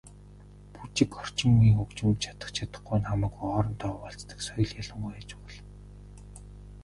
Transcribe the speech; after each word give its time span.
Бүжиг, 0.73 1.11
орчин 1.21 1.49
үеийн 1.59 1.77
хөгжимд 1.79 2.17
чадах 2.23 2.49
чадахгүй 2.57 2.97
нь 2.99 3.07
хамаагүй 3.09 3.41
хоорондоо 3.49 3.89
хуваалцдаг 3.93 4.39
соёл 4.47 4.71
ялангуяа 4.81 5.21
чухал. 5.29 5.59